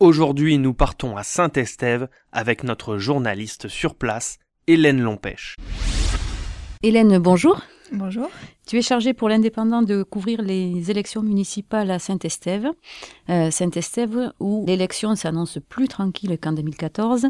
Aujourd'hui, 0.00 0.56
nous 0.56 0.72
partons 0.72 1.18
à 1.18 1.22
Saint-Estève 1.22 2.08
avec 2.32 2.64
notre 2.64 2.96
journaliste 2.96 3.68
sur 3.68 3.94
place, 3.94 4.38
Hélène 4.66 5.02
Lompèche. 5.02 5.56
Hélène, 6.82 7.18
bonjour. 7.18 7.60
Bonjour. 7.92 8.30
Tu 8.70 8.78
es 8.78 8.82
chargée 8.82 9.14
pour 9.14 9.28
l'indépendant 9.28 9.82
de 9.82 10.04
couvrir 10.04 10.42
les 10.42 10.92
élections 10.92 11.22
municipales 11.22 11.90
à 11.90 11.98
Saint-Estève. 11.98 12.68
Euh, 13.28 13.50
Saint-Estève, 13.50 14.32
où 14.38 14.64
l'élection 14.64 15.16
s'annonce 15.16 15.58
plus 15.68 15.88
tranquille 15.88 16.38
qu'en 16.40 16.52
2014. 16.52 17.26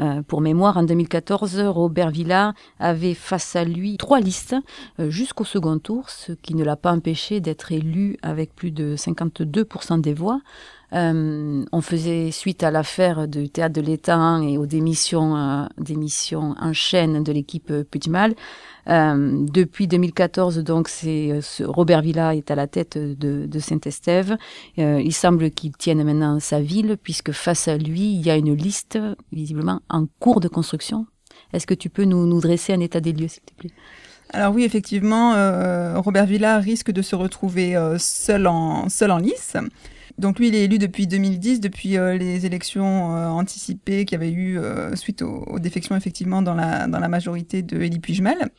Euh, 0.00 0.22
pour 0.22 0.40
mémoire, 0.40 0.78
en 0.78 0.82
2014, 0.82 1.60
Robert 1.60 2.10
Villa 2.10 2.54
avait 2.80 3.14
face 3.14 3.54
à 3.54 3.62
lui 3.62 3.98
trois 3.98 4.18
listes 4.18 4.56
euh, 4.98 5.10
jusqu'au 5.10 5.44
second 5.44 5.78
tour, 5.78 6.10
ce 6.10 6.32
qui 6.32 6.56
ne 6.56 6.64
l'a 6.64 6.74
pas 6.74 6.90
empêché 6.90 7.38
d'être 7.38 7.70
élu 7.70 8.16
avec 8.22 8.56
plus 8.56 8.72
de 8.72 8.96
52% 8.96 10.00
des 10.00 10.12
voix. 10.12 10.40
On 10.92 11.80
faisait 11.82 12.32
suite 12.32 12.64
à 12.64 12.72
l'affaire 12.72 13.28
du 13.28 13.48
théâtre 13.48 13.74
de 13.74 13.80
l'État 13.80 14.40
et 14.42 14.58
aux 14.58 14.66
démissions, 14.66 15.34
en 15.34 16.72
chaîne 16.72 17.22
de 17.22 17.30
l'équipe. 17.30 17.72
Euh, 18.88 19.44
depuis 19.48 19.86
2014, 19.86 20.58
donc, 20.58 20.79
c'est 20.88 21.32
Robert 21.60 22.02
Villa 22.02 22.34
est 22.34 22.50
à 22.50 22.54
la 22.54 22.66
tête 22.66 22.98
de, 22.98 23.58
Saint-Estève. 23.58 24.36
il 24.76 25.12
semble 25.12 25.50
qu'il 25.50 25.72
tienne 25.72 26.02
maintenant 26.02 26.40
sa 26.40 26.60
ville, 26.60 26.96
puisque 27.02 27.32
face 27.32 27.68
à 27.68 27.76
lui, 27.76 28.14
il 28.14 28.24
y 28.24 28.30
a 28.30 28.36
une 28.36 28.54
liste 28.54 28.98
visiblement 29.32 29.80
en 29.88 30.06
cours 30.18 30.40
de 30.40 30.48
construction. 30.48 31.06
Est-ce 31.52 31.66
que 31.66 31.74
tu 31.74 31.90
peux 31.90 32.04
nous, 32.04 32.40
dresser 32.40 32.72
un 32.72 32.80
état 32.80 33.00
des 33.00 33.12
lieux, 33.12 33.28
s'il 33.28 33.42
te 33.42 33.54
plaît? 33.54 33.70
Alors 34.32 34.54
oui, 34.54 34.64
effectivement, 34.64 35.32
Robert 36.00 36.26
Villa 36.26 36.58
risque 36.58 36.90
de 36.90 37.02
se 37.02 37.16
retrouver 37.16 37.76
seul 37.98 38.46
en 38.46 38.88
seul 38.88 39.12
lice. 39.20 39.56
Donc 40.20 40.38
lui, 40.38 40.48
il 40.48 40.54
est 40.54 40.64
élu 40.64 40.78
depuis 40.78 41.06
2010, 41.06 41.60
depuis 41.60 41.96
euh, 41.96 42.16
les 42.18 42.44
élections 42.44 43.16
euh, 43.16 43.28
anticipées 43.28 44.04
qu'il 44.04 44.20
y 44.20 44.22
avait 44.22 44.30
eu 44.30 44.58
euh, 44.58 44.94
suite 44.94 45.22
aux, 45.22 45.58
défections 45.58 45.96
effectivement 45.96 46.42
dans 46.42 46.54
la, 46.54 46.86
majorité 47.08 47.62
de 47.62 47.80
Elie 47.80 48.00
Pujmel. 48.00 48.50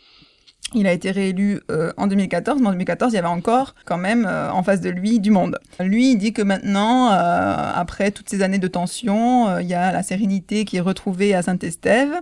Il 0.74 0.88
a 0.88 0.94
été 0.94 1.12
réélu 1.12 1.60
en 1.98 2.08
2014, 2.08 2.62
mais 2.62 2.68
en 2.68 2.72
2014, 2.72 3.12
il 3.12 3.16
y 3.16 3.20
avait 3.20 3.28
encore 3.28 3.76
quand 3.86 3.98
même 3.98 4.26
en 4.26 4.64
face 4.64 4.80
de 4.80 4.90
lui 4.90 5.20
du 5.20 5.30
monde. 5.30 5.60
Lui, 5.80 6.12
il 6.12 6.18
dit 6.18 6.32
que 6.32 6.42
maintenant, 6.42 7.10
après 7.10 8.12
toutes 8.12 8.30
ces 8.30 8.42
années 8.42 8.58
de 8.58 8.68
tension, 8.70 9.60
il 9.60 9.68
y 9.68 9.74
a 9.74 9.92
la 9.92 10.02
sérénité 10.02 10.64
qui 10.64 10.78
est 10.78 10.82
retrouvée 10.82 11.34
à 11.34 11.42
Saint-Estève. 11.42 12.14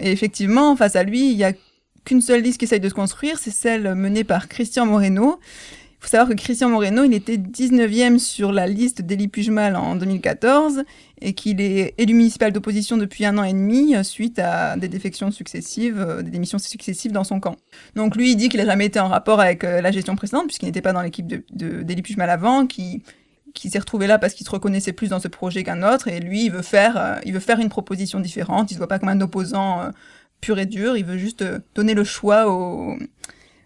Et 0.00 0.10
effectivement, 0.10 0.74
face 0.74 0.96
à 0.96 1.04
lui, 1.04 1.30
il 1.30 1.36
n'y 1.36 1.44
a 1.44 1.52
qu'une 2.04 2.20
seule 2.20 2.42
liste 2.42 2.58
qui 2.58 2.64
essaye 2.64 2.80
de 2.80 2.88
se 2.88 2.94
construire, 2.94 3.38
c'est 3.38 3.50
celle 3.50 3.94
menée 3.94 4.24
par 4.24 4.48
Christian 4.48 4.86
Moreno, 4.86 5.38
il 6.00 6.04
faut 6.04 6.10
savoir 6.10 6.28
que 6.28 6.40
Christian 6.40 6.68
Moreno, 6.68 7.02
il 7.02 7.12
était 7.12 7.36
19e 7.36 8.18
sur 8.18 8.52
la 8.52 8.68
liste 8.68 9.02
d'Élie 9.02 9.26
Pujmal 9.26 9.74
en 9.74 9.96
2014 9.96 10.84
et 11.20 11.32
qu'il 11.32 11.60
est 11.60 11.94
élu 11.98 12.14
municipal 12.14 12.52
d'opposition 12.52 12.96
depuis 12.96 13.26
un 13.26 13.36
an 13.36 13.42
et 13.42 13.52
demi 13.52 13.96
euh, 13.96 14.04
suite 14.04 14.38
à 14.38 14.76
des 14.76 14.86
défections 14.86 15.32
successives, 15.32 15.98
euh, 15.98 16.22
des 16.22 16.30
démissions 16.30 16.58
successives 16.58 17.10
dans 17.10 17.24
son 17.24 17.40
camp. 17.40 17.56
Donc 17.96 18.14
lui, 18.14 18.30
il 18.30 18.36
dit 18.36 18.48
qu'il 18.48 18.60
n'a 18.60 18.66
jamais 18.66 18.86
été 18.86 19.00
en 19.00 19.08
rapport 19.08 19.40
avec 19.40 19.64
euh, 19.64 19.80
la 19.80 19.90
gestion 19.90 20.14
précédente 20.14 20.46
puisqu'il 20.46 20.66
n'était 20.66 20.82
pas 20.82 20.92
dans 20.92 21.02
l'équipe 21.02 21.26
d'Élie 21.26 21.96
de, 21.96 22.00
Pujmal 22.00 22.30
avant, 22.30 22.66
qui 22.66 23.02
qui 23.54 23.70
s'est 23.70 23.78
retrouvé 23.80 24.06
là 24.06 24.18
parce 24.18 24.34
qu'il 24.34 24.46
se 24.46 24.52
reconnaissait 24.52 24.92
plus 24.92 25.08
dans 25.08 25.18
ce 25.18 25.26
projet 25.26 25.64
qu'un 25.64 25.82
autre. 25.82 26.06
Et 26.06 26.20
lui 26.20 26.44
il 26.44 26.52
veut 26.52 26.62
faire 26.62 27.20
il 27.24 27.32
veut 27.32 27.40
faire 27.40 27.58
une 27.58 27.70
proposition 27.70 28.20
différente. 28.20 28.70
Il 28.70 28.74
se 28.74 28.78
voit 28.78 28.86
pas 28.86 29.00
comme 29.00 29.08
un 29.08 29.20
opposant 29.20 29.90
pur 30.40 30.60
et 30.60 30.66
dur. 30.66 30.96
Il 30.96 31.04
veut 31.04 31.18
juste 31.18 31.44
donner 31.74 31.94
le 31.94 32.04
choix 32.04 32.48
aux 32.48 32.96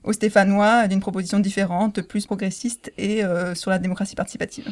aux 0.05 0.13
Stéphanois 0.13 0.89
d'une 0.89 1.01
proposition 1.01 1.39
différente, 1.39 2.03
plus 2.03 2.27
progressiste 2.27 2.93
et 2.99 3.25
euh, 3.25 3.55
sur 3.55 3.71
la 3.71 3.79
démocratie 3.79 4.17
participative. 4.17 4.69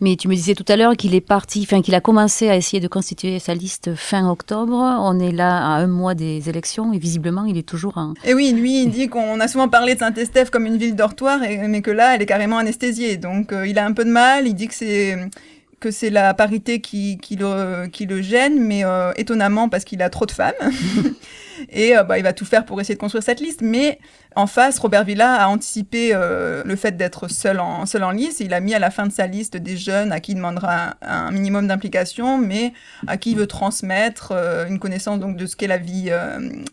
Mais 0.00 0.14
tu 0.14 0.28
me 0.28 0.34
disais 0.34 0.54
tout 0.54 0.64
à 0.68 0.76
l'heure 0.76 0.96
qu'il 0.96 1.14
est 1.16 1.20
parti, 1.20 1.66
enfin 1.68 1.82
qu'il 1.82 1.94
a 1.96 2.00
commencé 2.00 2.48
à 2.48 2.54
essayer 2.54 2.78
de 2.78 2.86
constituer 2.86 3.40
sa 3.40 3.54
liste 3.54 3.96
fin 3.96 4.30
octobre. 4.30 4.76
On 4.76 5.18
est 5.18 5.32
là 5.32 5.56
à 5.56 5.70
un 5.80 5.88
mois 5.88 6.14
des 6.14 6.48
élections 6.48 6.92
et 6.92 6.98
visiblement 6.98 7.44
il 7.44 7.58
est 7.58 7.68
toujours 7.68 7.98
un. 7.98 8.14
Et 8.24 8.32
oui, 8.32 8.52
lui 8.52 8.82
il 8.84 8.90
dit 8.90 9.08
qu'on 9.08 9.40
a 9.40 9.48
souvent 9.48 9.68
parlé 9.68 9.94
de 9.94 9.98
Saint-Estèphe 9.98 10.50
comme 10.50 10.66
une 10.66 10.76
ville 10.76 10.94
dortoir, 10.94 11.40
mais 11.40 11.82
que 11.82 11.90
là 11.90 12.14
elle 12.14 12.22
est 12.22 12.26
carrément 12.26 12.58
anesthésiée. 12.58 13.16
Donc 13.16 13.52
euh, 13.52 13.66
il 13.66 13.76
a 13.76 13.84
un 13.84 13.92
peu 13.92 14.04
de 14.04 14.10
mal. 14.10 14.46
Il 14.46 14.54
dit 14.54 14.68
que 14.68 14.74
c'est 14.74 15.16
que 15.80 15.90
c'est 15.90 16.10
la 16.10 16.34
parité 16.34 16.80
qui, 16.80 17.18
qui, 17.18 17.36
le, 17.36 17.86
qui 17.86 18.06
le 18.06 18.20
gêne, 18.20 18.60
mais 18.60 18.84
euh, 18.84 19.12
étonnamment 19.16 19.68
parce 19.68 19.84
qu'il 19.84 20.02
a 20.02 20.10
trop 20.10 20.26
de 20.26 20.32
femmes. 20.32 20.54
et 21.70 21.96
euh, 21.96 22.02
bah, 22.02 22.18
il 22.18 22.24
va 22.24 22.32
tout 22.32 22.44
faire 22.44 22.64
pour 22.64 22.80
essayer 22.80 22.94
de 22.94 23.00
construire 23.00 23.22
cette 23.22 23.40
liste. 23.40 23.60
Mais 23.62 23.98
en 24.34 24.46
face, 24.46 24.78
Robert 24.78 25.04
Villa 25.04 25.34
a 25.34 25.48
anticipé 25.48 26.10
euh, 26.12 26.62
le 26.64 26.76
fait 26.76 26.96
d'être 26.96 27.28
seul 27.28 27.60
en, 27.60 27.86
seul 27.86 28.02
en 28.02 28.10
liste. 28.10 28.40
il 28.40 28.54
a 28.54 28.60
mis 28.60 28.74
à 28.74 28.78
la 28.78 28.90
fin 28.90 29.06
de 29.06 29.12
sa 29.12 29.26
liste 29.26 29.56
des 29.56 29.76
jeunes 29.76 30.12
à 30.12 30.20
qui 30.20 30.32
il 30.32 30.36
demandera 30.36 30.96
un, 31.02 31.30
minimum 31.30 31.68
d'implication, 31.68 32.38
mais 32.38 32.72
à 33.06 33.16
qui 33.16 33.32
il 33.32 33.36
veut 33.36 33.46
transmettre 33.46 34.32
une 34.68 34.78
connaissance 34.78 35.20
donc, 35.20 35.36
de 35.36 35.46
ce 35.46 35.56
qu'est 35.56 35.66
la 35.66 35.78
vie, 35.78 36.10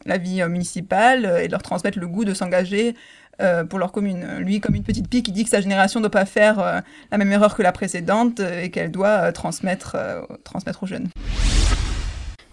la 0.05 0.17
vie 0.17 0.43
municipale 0.47 1.41
et 1.43 1.47
leur 1.47 1.61
transmettre 1.61 1.99
le 1.99 2.07
goût 2.07 2.25
de 2.25 2.33
s'engager 2.33 2.95
euh, 3.41 3.66
pour 3.66 3.79
leur 3.79 3.91
commune. 3.91 4.25
Lui, 4.40 4.62
comme 4.62 4.75
une 4.75 4.84
petite 4.84 5.09
pique, 5.09 5.28
il 5.28 5.34
dit 5.34 5.44
que 5.44 5.50
sa 5.50 5.59
génération 5.59 6.00
ne 6.00 6.06
doit 6.06 6.12
pas 6.12 6.25
faire 6.25 6.59
euh, 6.59 6.79
la 7.12 7.18
même 7.18 7.29
erreur 7.34 7.53
que 7.53 7.62
la 7.62 7.73
précédente 7.73 8.40
euh, 8.40 8.62
et 8.62 8.72
qu'elle 8.72 8.91
doit 8.91 9.34
transmettre, 9.34 9.97
transmettre 10.46 10.84
aux 10.84 10.85
jeunes. 10.85 11.09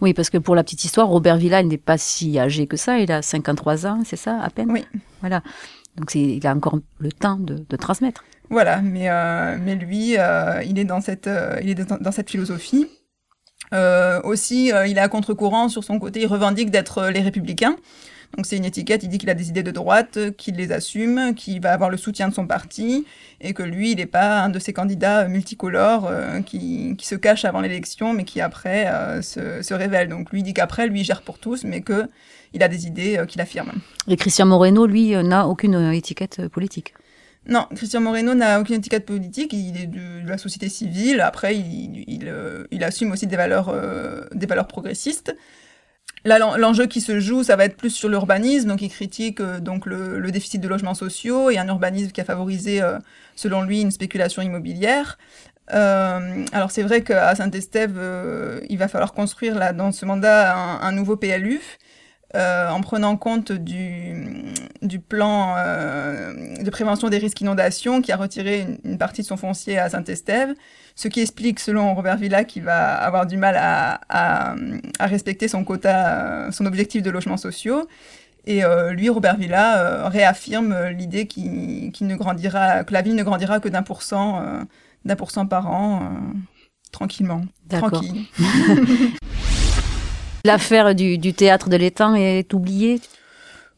Oui, 0.00 0.12
parce 0.12 0.28
que 0.28 0.38
pour 0.38 0.56
la 0.56 0.64
petite 0.64 0.84
histoire, 0.84 1.06
Robert 1.06 1.36
Villa, 1.36 1.60
il 1.60 1.68
n'est 1.68 1.78
pas 1.78 1.98
si 1.98 2.36
âgé 2.36 2.66
que 2.66 2.76
ça. 2.76 2.98
Il 2.98 3.12
a 3.12 3.22
53 3.22 3.86
ans, 3.86 4.02
c'est 4.04 4.16
ça, 4.16 4.40
à 4.42 4.50
peine 4.50 4.72
Oui. 4.72 4.84
Voilà. 5.20 5.42
Donc 5.96 6.12
il 6.16 6.44
a 6.44 6.52
encore 6.52 6.80
le 6.98 7.12
temps 7.12 7.36
de, 7.36 7.76
transmettre. 7.76 8.24
Voilà, 8.50 8.82
mais, 8.82 9.08
mais 9.58 9.76
lui, 9.76 10.16
il 10.66 10.78
est 10.78 10.84
dans 10.84 11.00
cette, 11.00 11.30
il 11.62 11.70
est 11.70 11.74
dans, 11.74 12.12
cette 12.12 12.30
philosophie. 12.30 12.88
aussi, 14.24 14.72
il 14.86 14.98
est 14.98 15.00
à 15.00 15.08
contre-courant 15.08 15.68
sur 15.68 15.84
son 15.84 16.00
côté, 16.00 16.22
il 16.22 16.26
revendique 16.26 16.72
d'être 16.72 17.08
les 17.08 17.20
républicains. 17.20 17.76
Donc 18.36 18.46
c'est 18.46 18.56
une 18.56 18.64
étiquette, 18.64 19.02
il 19.02 19.10
dit 19.10 19.18
qu'il 19.18 19.28
a 19.28 19.34
des 19.34 19.50
idées 19.50 19.62
de 19.62 19.70
droite, 19.70 20.18
qu'il 20.38 20.56
les 20.56 20.72
assume, 20.72 21.34
qu'il 21.34 21.60
va 21.60 21.72
avoir 21.72 21.90
le 21.90 21.98
soutien 21.98 22.28
de 22.28 22.34
son 22.34 22.46
parti, 22.46 23.04
et 23.42 23.52
que 23.52 23.62
lui, 23.62 23.92
il 23.92 23.96
n'est 23.98 24.06
pas 24.06 24.40
un 24.40 24.48
de 24.48 24.58
ces 24.58 24.72
candidats 24.72 25.28
multicolores 25.28 26.06
euh, 26.06 26.40
qui, 26.40 26.94
qui, 26.96 27.06
se 27.06 27.14
cachent 27.14 27.44
avant 27.44 27.60
l'élection, 27.60 28.14
mais 28.14 28.24
qui 28.24 28.40
après 28.40 28.86
euh, 28.86 29.20
se, 29.20 29.60
se 29.60 29.74
révèle. 29.74 30.08
Donc 30.08 30.30
lui 30.30 30.42
dit 30.42 30.54
qu'après, 30.54 30.86
lui, 30.86 31.00
il 31.00 31.04
gère 31.04 31.20
pour 31.20 31.38
tous, 31.38 31.64
mais 31.64 31.82
que 31.82 32.08
il 32.54 32.62
a 32.62 32.68
des 32.68 32.86
idées 32.86 33.18
euh, 33.18 33.26
qu'il 33.26 33.40
affirme. 33.42 33.72
Et 34.08 34.16
Christian 34.16 34.46
Moreno, 34.46 34.86
lui, 34.86 35.10
n'a 35.10 35.46
aucune 35.46 35.92
étiquette 35.92 36.48
politique 36.48 36.94
non, 37.48 37.66
Christian 37.74 38.00
Moreno 38.00 38.34
n'a 38.34 38.60
aucune 38.60 38.76
étiquette 38.76 39.04
politique, 39.04 39.52
il 39.52 39.76
est 39.76 39.88
de, 39.88 40.24
la 40.28 40.38
société 40.38 40.68
civile, 40.68 41.20
après 41.20 41.56
il, 41.56 42.04
il, 42.06 42.32
il 42.70 42.84
assume 42.84 43.10
aussi 43.10 43.26
des 43.26 43.34
valeurs, 43.34 43.74
des 44.32 44.46
valeurs 44.46 44.68
progressistes. 44.68 45.34
L'enjeu 46.24 46.86
qui 46.86 47.00
se 47.00 47.18
joue, 47.18 47.42
ça 47.42 47.56
va 47.56 47.64
être 47.64 47.76
plus 47.76 47.90
sur 47.90 48.08
l'urbanisme. 48.08 48.68
Donc, 48.68 48.80
il 48.80 48.90
critique 48.90 49.40
euh, 49.40 49.58
donc 49.58 49.86
le, 49.86 50.30
déficit 50.30 50.60
de 50.60 50.68
logements 50.68 50.94
sociaux 50.94 51.50
et 51.50 51.58
un 51.58 51.66
urbanisme 51.66 52.12
qui 52.12 52.20
a 52.20 52.24
favorisé, 52.24 52.80
euh, 52.80 52.98
selon 53.34 53.62
lui, 53.62 53.80
une 53.80 53.90
spéculation 53.90 54.40
immobilière. 54.40 55.18
Euh, 55.74 56.44
alors, 56.52 56.70
c'est 56.70 56.82
vrai 56.82 57.02
qu'à 57.02 57.34
Saint-Estève, 57.34 58.00
il 58.68 58.78
va 58.78 58.88
falloir 58.88 59.12
construire 59.12 59.56
là, 59.56 59.72
dans 59.72 59.90
ce 59.90 60.04
mandat 60.06 60.54
un, 60.54 60.92
nouveau 60.92 61.16
PLU. 61.16 61.60
En 62.34 62.80
prenant 62.80 63.16
compte 63.16 63.52
du, 63.52 64.14
du 64.80 64.98
plan 64.98 65.54
de 65.56 66.70
prévention 66.70 67.08
des 67.08 67.18
risques 67.18 67.38
d'inondation 67.38 68.00
qui 68.00 68.12
a 68.12 68.16
retiré 68.16 68.60
une, 68.60 68.78
une, 68.84 68.98
partie 68.98 69.22
de 69.22 69.26
son 69.26 69.36
foncier 69.36 69.78
à 69.78 69.90
Saint-Estève 69.90 70.54
ce 70.94 71.08
qui 71.08 71.20
explique, 71.20 71.60
selon 71.60 71.94
Robert 71.94 72.16
Villa, 72.16 72.44
qu'il 72.44 72.62
va 72.64 72.94
avoir 72.94 73.26
du 73.26 73.36
mal 73.36 73.56
à, 73.58 74.00
à, 74.08 74.54
respecter 75.00 75.48
son 75.48 75.64
quota, 75.64 76.50
son 76.52 76.66
objectif 76.66 77.02
de 77.02 77.10
logements 77.10 77.36
sociaux. 77.36 77.88
Et 78.44 78.64
euh, 78.64 78.92
lui, 78.92 79.08
Robert 79.08 79.36
Villa, 79.36 79.78
euh, 79.78 80.08
réaffirme 80.08 80.88
l'idée 80.88 81.26
qu'il 81.26 81.92
ne 82.00 82.16
grandira, 82.16 82.84
que 82.84 82.92
la 82.92 83.02
ville 83.02 83.14
ne 83.14 83.22
grandira 83.22 83.60
que 83.60 83.68
d'un 83.68 83.82
pour 83.82 84.02
cent, 84.02 84.40
euh, 84.40 84.62
d'un 85.04 85.16
pour 85.16 85.30
cent 85.30 85.46
par 85.46 85.70
an, 85.70 86.10
tranquillement. 86.90 87.42
Tranquille. 87.68 88.24
L'affaire 90.44 90.94
du, 90.94 91.32
théâtre 91.32 91.68
de 91.68 91.76
l'étang 91.76 92.14
est 92.14 92.52
oubliée? 92.52 93.00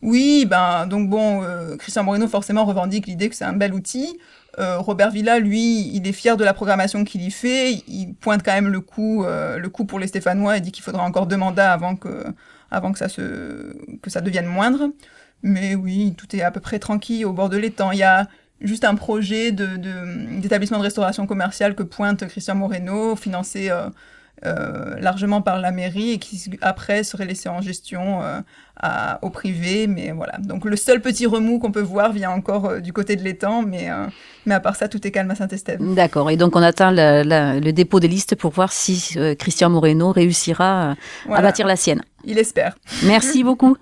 Oui, 0.03 0.47
ben 0.49 0.87
donc 0.87 1.09
bon, 1.09 1.43
Christian 1.79 2.05
Moreno 2.05 2.29
forcément 2.29 2.65
revendique 2.65 3.07
l'idée 3.07 3.29
que 3.31 3.37
c'est 3.37 3.45
un 3.45 3.55
bel 3.55 3.73
outil. 3.73 4.19
Robert 4.59 5.11
Villa, 5.11 5.39
lui, 5.39 5.89
il 5.95 6.07
est 6.07 6.13
fier 6.13 6.37
de 6.37 6.45
la 6.45 6.53
programmation 6.53 7.05
qu'il 7.05 7.23
y 7.23 7.31
fait. 7.31 7.83
Il 7.89 8.15
pointe 8.15 8.43
quand 8.45 8.53
même 8.53 8.69
le 8.69 8.81
coup, 8.81 9.25
le 9.25 9.67
coup 9.69 9.87
pour 9.87 9.99
les 9.99 10.07
Stéphanois 10.07 10.59
et 10.59 10.61
dit 10.61 10.73
qu'il 10.73 10.85
faudra 10.85 11.05
encore 11.05 11.27
deux 11.27 11.39
mandats 11.39 11.73
avant 11.73 11.97
que, 11.97 12.25
avant 12.71 12.93
que 12.93 12.99
ça 12.99 13.09
se, 13.09 13.75
que 14.03 14.11
ça 14.11 14.21
devienne 14.21 14.47
moindre. 14.47 14.91
Mais 15.43 15.75
oui, 15.75 16.15
tout 16.17 16.35
est 16.35 16.43
à 16.43 16.51
peu 16.51 16.61
près 16.61 16.79
tranquille 16.79 17.25
au 17.27 17.33
bord 17.33 17.49
de 17.49 17.57
l'étang. 17.57 17.93
Il 17.93 17.99
y 17.99 18.03
a 18.03 18.27
juste 18.61 18.85
un 18.85 18.95
projet 18.95 19.53
d'établissement 19.53 20.79
de, 20.79 20.83
de, 20.83 20.87
restauration 20.87 21.27
commerciale 21.27 21.75
que 21.75 21.83
pointe 21.83 22.27
Christian 22.27 22.55
Moreno, 22.55 23.15
financé 23.15 23.71
euh, 23.71 23.89
euh, 24.45 24.97
largement 25.01 25.41
par 25.41 25.59
la 25.61 25.71
mairie 25.71 26.11
et 26.11 26.19
qui 26.19 26.51
après 26.61 27.03
serait 27.05 27.25
laissé 27.25 27.49
en 27.49 27.61
gestion 27.61 28.23
euh, 28.23 28.41
à, 28.77 29.19
au 29.23 29.31
privé. 29.31 29.87
Mais 29.87 30.13
voilà. 30.13 30.39
Donc 30.39 30.65
le 30.65 30.77
seul 30.77 31.01
petit 31.01 31.27
remous 31.27 31.59
qu'on 31.59 31.73
peut 31.73 31.81
voir 31.81 32.13
vient 32.13 32.31
encore 32.31 32.81
du 32.81 32.93
côté 32.93 33.17
de 33.17 33.23
l'étang, 33.23 33.63
mais, 33.63 33.89
mais 34.47 34.55
à 34.55 34.61
part 34.61 34.77
ça, 34.77 34.89
tout 34.89 35.07
est 35.07 35.11
calme 35.11 35.31
à 35.31 35.35
Saint-Estève. 35.35 35.79
D'accord. 35.95 36.31
Et 36.31 36.37
donc 36.37 36.57
on 36.57 36.63
attend 36.63 36.91
le 36.91 37.71
dépôt 37.71 38.01
des 38.01 38.09
listes 38.09 38.35
pour 38.35 38.53
voir 38.53 38.73
si 38.73 39.17
Christian 39.39 39.71
Moreno 39.71 40.13
réussira 40.13 40.95
à 41.31 41.43
bâtir 41.43 41.67
la 41.67 41.77
sienne. 41.77 42.03
Il 42.25 42.39
espère. 42.39 42.75
Merci 43.05 43.45
beaucoup. 43.45 43.77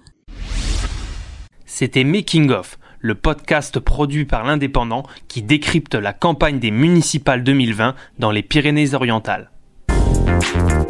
C'était 1.65 2.05
Making 2.05 2.51
of, 2.51 2.79
le 3.01 3.15
podcast 3.15 3.81
produit 3.81 4.27
par 4.27 4.45
l'Indépendant 4.45 5.05
qui 5.27 5.43
décrypte 5.43 5.95
la 5.95 6.13
campagne 6.13 6.59
des 6.59 6.71
municipales 6.71 7.43
2020 7.43 7.95
dans 8.19 8.31
les 8.31 8.43
Pyrénées-Orientales. 8.43 9.52
Thank 10.43 10.73
you. 10.73 10.81